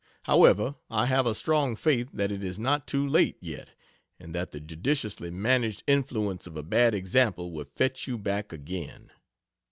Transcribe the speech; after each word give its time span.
However, 0.23 0.73
I 0.89 1.05
have 1.05 1.27
a 1.27 1.35
strong 1.35 1.75
faith 1.75 2.09
that 2.11 2.31
it 2.31 2.43
is 2.43 2.57
not 2.57 2.87
too 2.87 3.05
late, 3.07 3.37
yet, 3.39 3.69
and 4.19 4.33
that 4.33 4.49
the 4.49 4.59
judiciously 4.59 5.29
managed 5.29 5.83
influence 5.85 6.47
of 6.47 6.57
a 6.57 6.63
bad 6.63 6.95
example 6.95 7.51
will 7.51 7.65
fetch 7.75 8.07
you 8.07 8.17
back 8.17 8.51
again. 8.51 9.11